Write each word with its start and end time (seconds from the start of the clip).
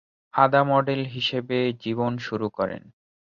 আদা 0.33 0.61
মডেল 0.63 1.01
হিসেবে 1.15 1.57
জীবন 1.83 2.11
শুরু 2.19 2.47
করেন। 2.49 2.81